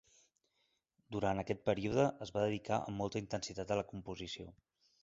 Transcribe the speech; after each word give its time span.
Durant 1.17 1.41
aquest 1.43 1.61
període 1.71 2.07
es 2.27 2.35
va 2.39 2.47
dedicar 2.47 2.81
amb 2.81 2.99
molta 3.05 3.23
intensitat 3.25 3.77
a 3.77 3.81
la 3.83 3.89
composició. 3.95 4.53